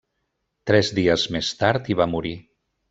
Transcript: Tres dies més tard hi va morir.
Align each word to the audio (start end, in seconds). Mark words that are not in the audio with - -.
Tres 0.71 0.89
dies 1.01 1.27
més 1.37 1.53
tard 1.63 1.91
hi 1.93 2.01
va 2.03 2.13
morir. 2.17 2.37